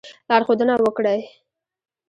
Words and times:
لارښودنه 0.29 0.75
وکړي. 0.83 1.19